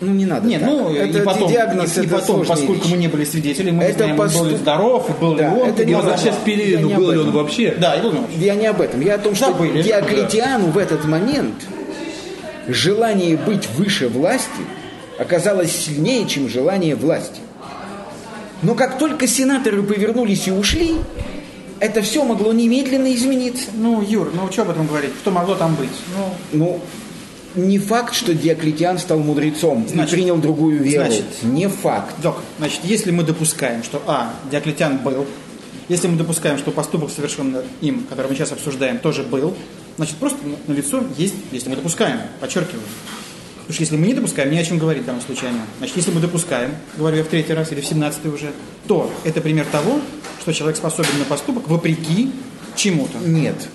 [0.00, 0.68] Ну, не надо Нет, так.
[0.68, 2.90] ну это и потом, диагноз, и, и это потом сложная поскольку вещь.
[2.90, 5.48] мы не были свидетелями, мы не Это знаем, был ли поступ- здоров, и был Да,
[5.54, 5.68] ли он.
[5.68, 7.76] это и не Ну, сейчас период, Я не был ли он вообще?
[7.78, 8.24] Да, Иванович.
[8.36, 9.00] Я не об этом.
[9.00, 9.80] Я о том, что Забыли.
[9.80, 11.54] Диоклетиану в этот момент
[12.66, 14.48] желание быть выше власти
[15.18, 17.38] оказалось сильнее, чем желание власти.
[18.62, 20.94] Но как только сенаторы повернулись и ушли,
[21.80, 23.66] это все могло немедленно измениться.
[23.74, 25.10] Ну, Юр, ну что об этом говорить?
[25.20, 25.90] Что могло там быть?
[26.16, 26.80] Ну,
[27.54, 31.04] Ну, не факт, что Диоклетиан стал мудрецом Значит- и принял другую веру.
[31.06, 32.14] значит- не факт.
[32.22, 35.26] Док, значит, если мы допускаем, что, а, Диоклетиан был,
[35.88, 39.54] если мы допускаем, что поступок, совершенный им, который мы сейчас обсуждаем, тоже был,
[39.96, 42.84] значит, просто на лицо есть, если мы допускаем, подчеркиваю.
[43.62, 45.50] Потому что если мы не допускаем, ни о чем говорить в данном случае.
[45.78, 48.52] Значит, если мы допускаем, говорю я в третий раз или в семнадцатый уже,
[48.86, 50.00] то это пример того,
[50.40, 52.32] что человек способен на поступок вопреки
[52.74, 53.18] чему-то.
[53.18, 53.68] Нет.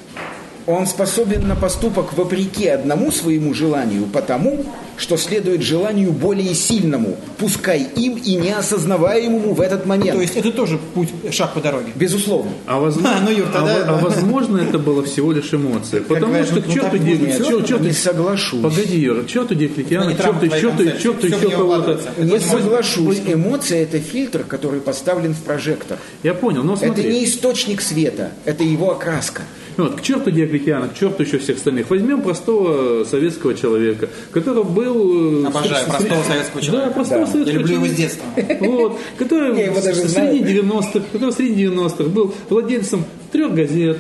[0.67, 4.65] Он способен на поступок вопреки одному своему желанию, потому
[4.97, 10.11] что следует желанию более сильному, пускай им и неосознаваемому в этот момент.
[10.17, 11.93] То есть это тоже путь, шаг по дороге.
[11.95, 12.51] Безусловно.
[12.65, 16.01] А возможно, А, ну, Юр, тогда- а а возможно, это было всего лишь эмоция.
[16.01, 18.61] Потому говорят, что ну, к ну, к черту- я черту- Не соглашусь.
[18.61, 21.01] Погоди, Юра, к черту Диоклетиана, не к черту, Трамп, твоя черту, концепция.
[21.01, 21.99] черту Всё в еще кого-то.
[22.17, 23.21] Не соглашусь.
[23.25, 25.97] Эмоция– это фильтр, который поставлен в прожектор.
[26.23, 27.09] Я понял, но Это смотри.
[27.09, 29.43] не источник света, это его окраска.
[29.77, 31.89] Вот, к черту Диоклетиана, к черту еще всех остальных.
[31.89, 35.43] Возьмем простого советского человека, который был...
[35.43, 36.87] э, Обожаю с- простого с- советского человека.
[36.89, 37.31] Да, простого Да.
[37.31, 38.01] советского Я люблю его с человека.
[38.01, 38.67] детства.
[38.71, 43.97] Вот, который в средние 90-х, который в средние 90-х был владельцем трех газет,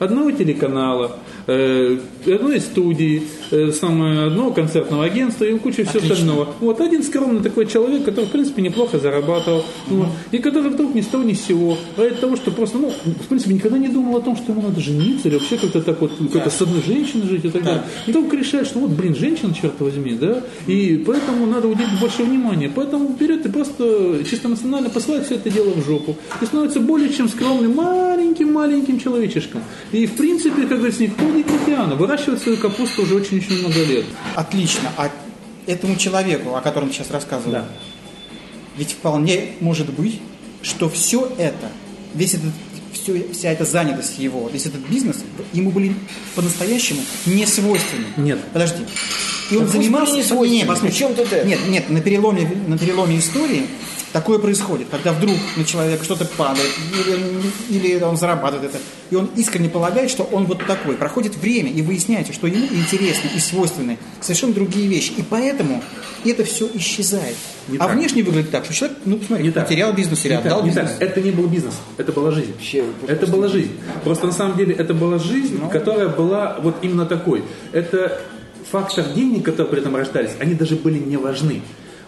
[0.00, 3.41] одного телеканала, э, одной студии, э,
[3.72, 6.48] самое, одного концертного агентства и кучу всего остального.
[6.60, 11.00] Вот один скромный такой человек, который, в принципе, неплохо зарабатывал, вот, и который вдруг ни
[11.00, 14.16] с того ни с сего, ради того, что просто, ну, в принципе, никогда не думал
[14.16, 17.28] о том, что ему надо жениться или вообще как-то так вот, как-то с одной женщиной
[17.28, 17.82] жить и так далее.
[18.06, 22.22] И вдруг решает, что вот, блин, женщина, черт возьми, да, и поэтому надо уделить больше
[22.24, 22.70] внимания.
[22.74, 26.16] Поэтому берет и просто чисто эмоционально посылает все это дело в жопу.
[26.40, 29.62] И становится более чем скромным маленьким-маленьким человечешком.
[29.92, 31.94] И, в принципе, как говорится, никто не крестьяна.
[31.94, 34.04] Выращивает свою капусту уже очень-очень много лет.
[34.34, 34.90] Отлично.
[34.96, 35.10] А
[35.66, 37.68] этому человеку, о котором сейчас рассказывал, Да.
[38.76, 40.20] ведь вполне может быть,
[40.62, 41.68] что все это,
[42.14, 42.52] весь этот,
[42.92, 45.18] все, вся эта занятость его, весь этот бизнес,
[45.52, 45.94] ему были
[46.34, 48.06] по-настоящему не свойственны.
[48.16, 48.38] Нет.
[48.52, 48.84] Подожди.
[49.50, 50.14] И он занимался...
[50.14, 50.58] не свойственны.
[50.60, 50.94] Нет, послушай.
[50.94, 51.46] Чем тут это?
[51.46, 53.66] Нет, нет, на переломе, на переломе истории
[54.12, 56.70] такое происходит, когда вдруг на человека что-то падает,
[57.70, 58.78] или, или он зарабатывает это,
[59.10, 60.96] и он искренне полагает, что он вот такой.
[60.96, 65.12] Проходит время, и выясняется, что ему интересны и свойственны совершенно другие вещи.
[65.16, 65.82] И поэтому
[66.24, 67.36] это все исчезает.
[67.68, 67.94] Не а так.
[67.96, 69.64] внешне выглядит так, что человек, ну, посмотри, Не так.
[69.66, 70.90] потерял бизнес или Не так, отдал не бизнес.
[70.90, 71.02] так.
[71.02, 72.52] Это не был бизнес, это была жизнь.
[72.52, 73.70] Вообще, это была жизнь.
[74.04, 75.68] Просто на самом деле это была жизнь, Ну.
[75.68, 77.44] которая была вот именно такой.
[77.72, 78.20] Это
[78.70, 81.62] фактор денег, которые при этом рождались, они даже были не важны.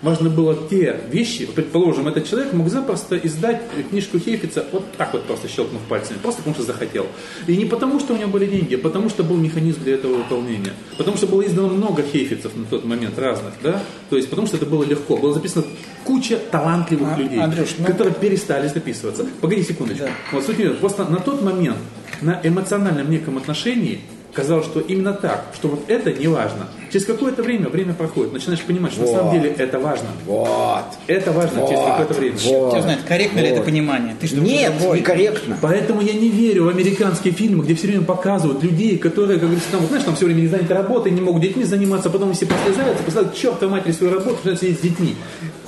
[0.05, 5.25] Важно было те вещи, предположим, этот человек мог запросто издать книжку Хейфица вот так вот
[5.25, 7.07] просто щелкнув пальцами, просто потому что захотел.
[7.47, 10.17] И не потому, что у него были деньги, а потому что был механизм для этого
[10.17, 10.75] выполнения.
[10.99, 13.83] Потому что было издано много Хейфицев на тот момент разных, да?
[14.11, 15.17] То есть потому что это было легко.
[15.17, 15.65] Было записано
[16.05, 19.27] куча талантливых А, людей, Андрюш, ну- которые перестали записываться.
[19.41, 20.05] Погоди секундочку.
[20.05, 20.11] Да.
[20.33, 21.79] Вот суть просто на тот момент
[22.21, 24.03] на эмоциональном неком отношении
[24.35, 26.67] казалось, что именно так, что вот это не важно.
[26.93, 29.33] Через какое-то время, время проходит, начинаешь понимать, что на самом Вот.
[29.35, 30.09] деле это важно.
[30.27, 30.85] Вот.
[31.07, 31.91] Это важно через Вот.
[31.91, 32.37] какое-то время.
[32.45, 32.73] Вот.
[32.73, 33.55] Кто знает, корректно ли Вот.
[33.57, 34.17] это понимание?
[34.21, 35.59] Ты что, Нет, некорректно.
[35.63, 39.71] Поэтому я не верю в американские фильмы, где все время показывают людей, которые, как говорится,
[39.71, 42.47] там, вот, знаешь, там все время не заняты работой, не могут детьми заниматься, потом все
[42.47, 45.17] послезаются, к чертовой матери свою работу, начинают сидеть с детьми.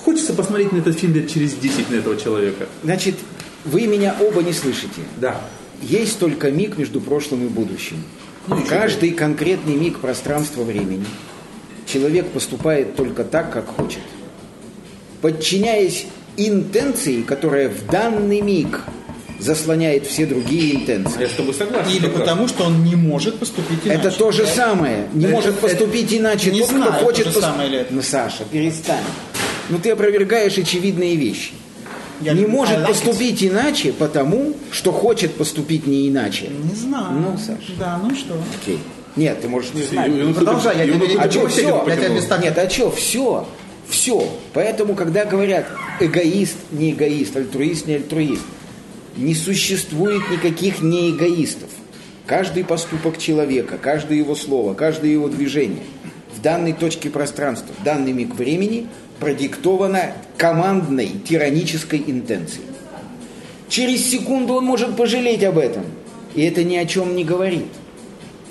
[0.05, 2.67] Хочется посмотреть на этот фильм лет через 10 на этого человека.
[2.85, 3.15] Значит,
[3.65, 5.01] вы меня оба не слышите.
[5.17, 5.41] Да.
[5.83, 7.97] Есть только миг между прошлым и будущим.
[8.49, 11.07] Ну, каждый конкретный миг пространства-времени
[11.87, 14.01] человек поступает только так, как хочет.
[15.21, 16.07] Подчиняясь
[16.37, 18.81] интенции, которая в данный миг
[19.39, 21.21] заслоняет все другие интенции.
[21.21, 21.91] Я с тобой согласен.
[21.91, 23.99] Или потому, что он не может поступить иначе.
[24.01, 25.09] Это то же самое.
[25.13, 27.69] Не Это- может это- поступить иначе не тот, знаю, кто хочет то же пос- самое
[27.69, 27.93] ли это.
[27.95, 29.03] Ну, Саша, перестань.
[29.69, 31.51] Ну ты опровергаешь очевидные вещи.
[32.21, 36.49] Я не может like поступить иначе, потому что хочет поступить не иначе.
[36.49, 37.13] Не знаю.
[37.13, 37.73] Ну, Саша.
[37.79, 38.35] Да, ну что?
[38.63, 38.79] Окей.
[39.17, 40.11] Нет, ты можешь не знать.
[40.11, 41.83] Он Продолжай, я тебе- тут А что, все?
[41.85, 43.49] не Я тебя без Нет, а что, все,
[43.89, 44.29] все.
[44.53, 45.67] Поэтому, когда говорят
[46.01, 48.43] эгоист, не эгоист, альтруист, не альтруист,
[49.17, 51.71] не существует никаких неэгоистов.
[52.27, 55.85] Каждый поступок человека, каждое его слово, каждое его движение
[56.37, 62.65] в данной точке пространства, в данный миг времени продиктовано командной тиранической интенцией.
[63.69, 65.85] Через секунду он может пожалеть об этом.
[66.35, 67.67] И это ни о чем не говорит.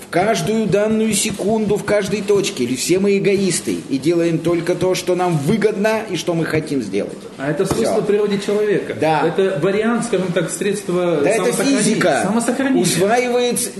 [0.04, 4.94] В каждую данную секунду, в каждой точке, или все мы эгоисты и делаем только то,
[4.94, 7.18] что нам выгодно и что мы хотим сделать.
[7.38, 8.02] А это свойство Всё.
[8.04, 8.94] природе человека.
[9.00, 9.26] Да.
[9.26, 12.82] Это вариант, скажем так, средства Да это физика Самосохранения.
[12.82, 13.70] усваивается,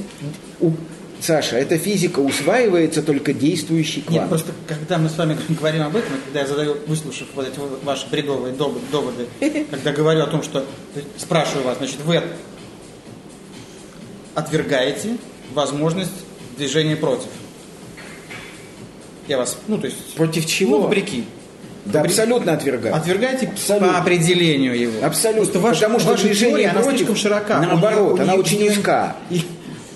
[1.20, 4.28] Саша, эта физика усваивается только действующий Нет, квант.
[4.28, 8.06] просто когда мы с вами говорим об этом, когда я задаю, выслушав вот эти ваши
[8.10, 9.26] бредовые доводы,
[9.70, 10.64] когда говорю о том, что
[11.16, 12.22] спрашиваю вас, значит, вы
[14.34, 15.16] отвергаете
[15.54, 16.12] возможность
[16.56, 17.28] движения против.
[19.28, 20.76] Я вас, ну, то есть, Против чего?
[20.78, 21.24] ну, вопреки.
[21.84, 22.20] Да, Вопреки.
[22.20, 22.94] абсолютно отвергаю.
[22.94, 23.92] Отвергаете Абсолютно.
[23.92, 25.04] по определению его.
[25.04, 25.42] Абсолютно.
[25.44, 27.60] Просто ваша, Потому что ваша движение теория, она против, слишком широка.
[27.60, 29.16] наоборот, У нее- она у нее- очень узка.
[29.30, 29.42] и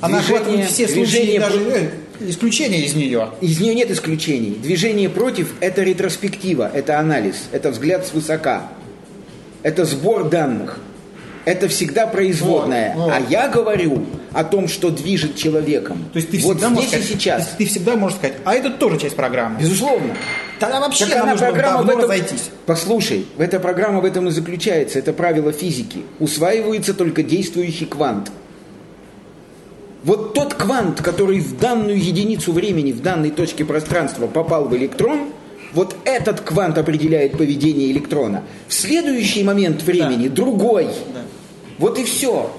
[0.00, 3.30] Она Движение- все случаи, движение даже э, исключения из нее.
[3.40, 4.52] Из нее нет исключений.
[4.52, 8.68] Движение против– это ретроспектива, это анализ, это взгляд свысока,
[9.62, 10.78] это сбор данных,
[11.44, 12.94] это всегда производная.
[12.94, 13.12] Вот, вот.
[13.14, 16.04] А я говорю о том, что движет человеком.
[16.12, 17.48] То есть ты вот всегда здесь можешь и сказать, сейчас.
[17.58, 19.60] Ты, всегда можешь сказать, а это тоже часть программы.
[19.60, 20.16] Безусловно.
[20.58, 22.02] Тогда вообще Так она программа в этом...
[22.02, 22.50] разойтись.
[22.66, 24.98] Послушай, эта программа в этом и заключается.
[24.98, 26.02] Это правило физики.
[26.18, 28.30] Усваивается только действующий квант.
[30.02, 35.30] Вот тот квант, который в данную единицу времени, в данной точке пространства попал в электрон,
[35.72, 38.42] вот этот квант определяет поведение электрона.
[38.66, 40.86] В следующий момент времени другой.
[40.86, 41.22] Да.
[41.78, 42.50] Вот и все.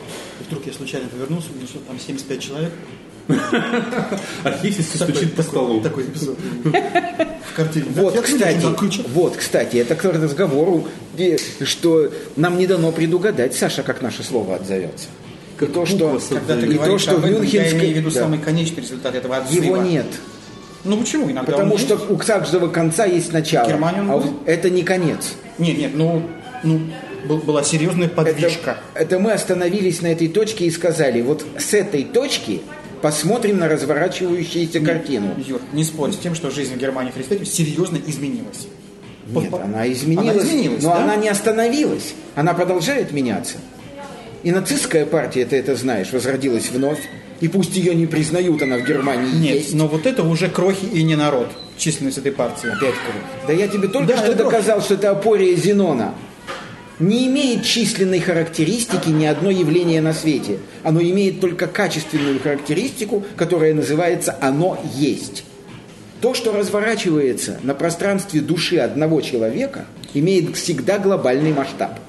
[0.48, 2.72] Вдруг я случайно повернулся, увидел, что там 75 человек.
[4.44, 5.82] Архивист стучит по столу.
[5.82, 6.38] Такой эпизод.
[6.64, 7.86] В картине.
[7.90, 8.66] Вот, кстати,
[9.10, 10.88] вот, кстати, это к разговору,
[11.64, 15.08] что нам не дано предугадать, Саша, как наше слово отзовется.
[15.62, 17.80] И то, что, Когда ты и то, что в этом, я Мюнхенской...
[17.80, 18.20] имею в виду да.
[18.22, 19.64] самый конечный результат этого отзыва.
[19.64, 20.08] Его нет.
[20.84, 21.30] Ну почему?
[21.30, 22.10] Иногда Потому что есть.
[22.10, 23.68] у каждого конца есть начало.
[23.68, 24.34] Германии он а был?
[24.46, 25.36] это не конец.
[25.60, 26.24] Нет, нет, ну,
[26.64, 26.82] ну
[27.28, 28.78] был- была серьезная подвижка.
[28.96, 32.62] Это, это мы остановились на этой точке и сказали, вот с этой точки
[33.02, 35.36] посмотрим на разворачивающуюся картину.
[35.46, 38.68] Юр, не спорь с тем, что жизнь в Германии Христа серьезно изменилась.
[39.28, 41.04] Нет, она изменилась, Она изменилась, но да?
[41.04, 42.14] она не остановилась.
[42.36, 43.58] Она продолжает меняться.
[44.44, 47.00] И нацистская партия, ты это знаешь, возродилась вновь.
[47.42, 49.74] И пусть ее не признают, она в Германии Нет, есть.
[49.74, 52.68] но вот это уже крохи и не народ, численность этой партии.
[52.68, 53.48] Опять кровь.
[53.48, 56.14] Да я тебе только Да, что доказал, что это апория Зенона.
[57.00, 60.60] Не имеет численной характеристики ни одно явление на свете.
[60.84, 65.44] Оно имеет только качественную характеристику, которая называется «оно есть».
[66.22, 72.00] То, что разворачивается на пространстве души одного человека, имеет всегда глобальный масштаб.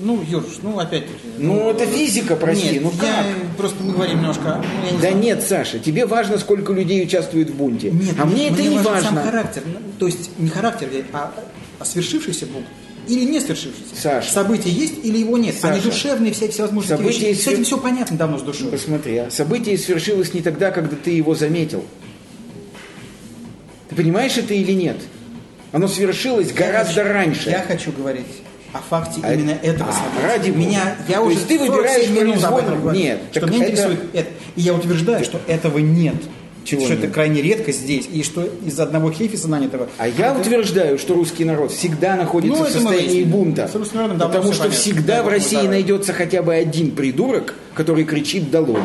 [0.00, 1.18] Ну, Юрш, ну опять-таки.
[1.38, 3.56] Ну, это физика, прости, Нет, ну я- как?
[3.56, 4.62] просто мы говорим немножко.
[4.80, 5.16] ну, не Да знаю.
[5.18, 7.90] нет, Саша, тебе важно, сколько людей участвует в бунте.
[7.92, 9.08] Нет, а мне это не важен важно.
[9.10, 9.62] сам характер.
[9.66, 11.32] Ну, То есть не характер, а,
[11.78, 12.66] а свершившийся бунт
[13.06, 13.94] или не свершившийся.
[13.94, 14.32] Саша.
[14.32, 15.54] Событие есть или его нет.
[15.62, 15.90] Они Саша.
[15.90, 17.40] душевные, все всевозможные Событие вещи.
[17.42, 18.70] С этим свер- все понятно давно с душой.
[18.70, 21.84] Посмотри, а событие свершилось не тогда, когда ты его заметил.
[23.90, 24.96] Ты понимаешь это или нет?
[25.72, 27.50] Оно свершилось гораздо Я хочу- раньше.
[27.50, 28.26] Я хочу говорить
[28.74, 30.26] о факте А- именно этого а, события.
[30.26, 30.60] ради бога.
[30.60, 33.64] Меня, я То уже ты 47 выбираешь минут об этом говорю, Нет, Что меня это-
[33.72, 34.28] интересует это.
[34.56, 36.16] И я утверждаю, что этого нет.
[36.64, 37.04] Чего что нет?
[37.04, 38.08] это крайне редко здесь.
[38.10, 39.88] И что из одного хейфиса нанятого.
[39.98, 43.68] А я это- утверждаю, что русский народ всегда находится Ну, в состоянии бунта.
[43.72, 45.68] Потому что всегда Да, в России давай.
[45.70, 48.80] найдется хотя бы один придурок, который кричит «долой».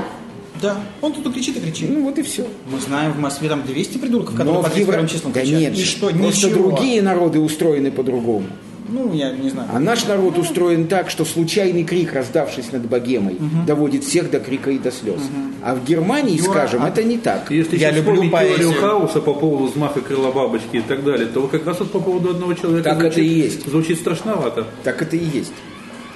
[0.62, 1.90] Да, он тут и кричит и кричит.
[1.90, 2.46] Ну вот и все.
[2.70, 5.40] Мы знаем, в Москве там 200 придурков, которые Но по в Евро- 31 числам Да
[5.40, 5.60] кричат.
[5.62, 6.70] нет, И что, просто ничего.
[6.72, 8.46] другие народы устроены по-другому.
[8.92, 9.70] Ну, я не знаю.
[9.74, 14.72] А наш народ устроен так, что случайный крик, раздавшись над богемой, доводит всех до крика
[14.72, 15.22] и до слез.
[15.62, 17.52] А в Германии, Юра, скажем, а- это не так.
[17.52, 18.58] Если Я сейчас люблю поэзию.
[18.72, 22.00] теорию хаоса по поводу взмаха крыла бабочки и так далее, то как раз вот по
[22.00, 23.68] поводу одного человека Так звучит, это и есть.
[23.68, 24.66] звучит страшновато.
[24.84, 25.54] Так это и есть.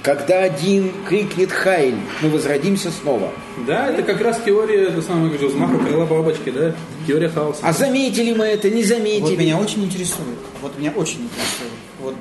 [0.01, 3.29] Когда один крикнет «Хайль», мы возродимся снова.
[3.65, 6.75] Да, это как раз теория это самое, говорю, взмаха крыла бабочки, да,
[7.07, 7.59] теория хаоса.
[7.63, 9.21] А заметили мы это, не заметили.
[9.21, 12.15] Вот меня очень интересует, вот меня очень интересует, вот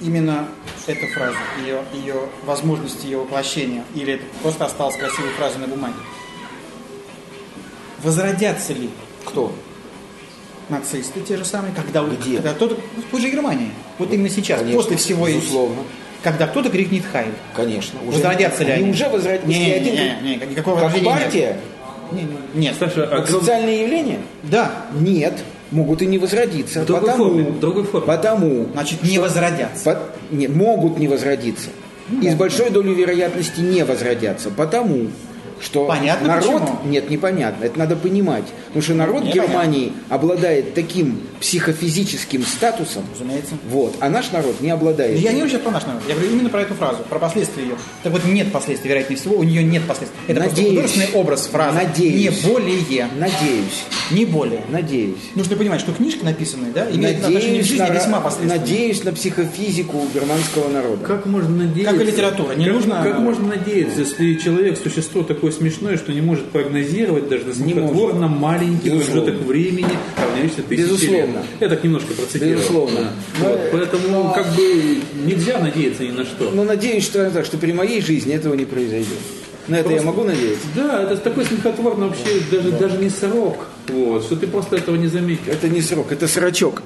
[0.00, 0.48] именно
[0.86, 5.94] эта фраза, ее, ее возможности ее воплощения, или это просто осталась красивой фразой на бумаге.
[8.02, 8.90] Возродятся ли
[9.24, 9.52] Кто?
[10.70, 12.36] нацисты те же самые, когда, Где?
[12.36, 15.82] когда кто-то, ну, в той же Германии, вот именно сейчас, Конечно, после всего безусловно.
[16.22, 17.34] когда кто-то крикнет «Хайль».
[17.54, 18.00] Конечно.
[18.02, 18.82] Возродятся ли они?
[18.84, 18.92] они?
[18.92, 19.46] уже возродились.
[19.46, 21.04] Не, не, не, не, никакого как нет.
[21.04, 21.60] партия?
[22.12, 22.76] Не, не, Нет.
[22.78, 24.20] Саша, а социальное явление?
[24.42, 25.42] Да, Нет.
[25.74, 26.82] Могут и не возродиться.
[26.82, 28.06] В другой потому, форме, в другой форме.
[28.06, 28.66] Потому.
[28.72, 29.84] значит, не возродятся.
[29.84, 29.98] По-
[30.30, 31.70] не, могут не возродиться.
[32.22, 34.50] И с большой долей вероятности не возродятся.
[34.50, 35.08] Потому
[35.64, 36.44] что Понятно, народ...
[36.60, 36.78] почему?
[36.84, 37.64] Нет, непонятно.
[37.64, 38.44] Это надо понимать.
[38.66, 39.48] Потому что народ Непонятно.
[39.48, 43.54] Германии обладает таким психофизическим статусом, Разумеется.
[43.68, 45.18] вот, а наш народ не обладает.
[45.18, 47.62] Я не говорю сейчас про наш народ, я говорю именно про эту фразу, про последствия
[47.62, 47.74] ее.
[48.02, 50.18] Так вот, нет последствий, вероятнее всего, у нее нет последствий.
[50.26, 50.76] Это просто Надеюсь.
[50.76, 51.76] художественный образ фразы.
[51.76, 52.14] Надеюсь.
[52.44, 53.08] Не более.
[53.18, 53.84] Надеюсь.
[54.10, 54.60] Не более.
[54.70, 55.16] Надеюсь.
[55.34, 58.58] Нужно понимать, что книжка написанная, да, имеет отношение к Надеюсь жизни на, весьма последственное.
[58.60, 61.04] надеюсь на психофизику германского народа.
[61.06, 61.94] Как можно надеяться?
[61.96, 66.12] Как и литература, не как, нужно- Как можно надеяться, если человек, существо такое смешное, что
[66.12, 69.22] не может прогнозировать даже на смехотворно маленький Безусловно.
[69.22, 71.16] промежуток времени, равняющийся тысяче Безусловно.
[71.38, 71.44] лет.
[71.60, 72.54] Я так немножко процитировал.
[72.54, 73.00] Безусловно.
[73.00, 73.10] Да.
[73.40, 76.50] Но- Вот, Поэтому но- как бы нельзя надеяться ни на что.
[76.50, 79.08] Но надеюсь, что, так, что при моей жизни этого не произойдет.
[79.66, 80.66] На это я Просто- могу надеяться?
[80.76, 83.66] Да, это такой смехотворно вообще даже, даже не срок.
[83.88, 85.52] Вот, что ты просто этого не заметил.
[85.52, 86.82] Это не срок, это срачок.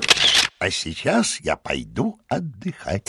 [0.60, 3.08] А сейчас я пойду отдыхать.